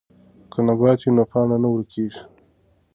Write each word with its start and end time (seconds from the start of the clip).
که 0.51 0.59
نبات 0.67 0.99
وي 1.03 1.11
نو 1.15 1.23
پاڼه 1.31 1.57
نه 1.63 1.69
ورکیږي. 1.71 2.21